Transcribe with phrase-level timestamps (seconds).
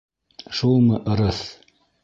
[0.59, 1.45] Шулмы ырыҫ?!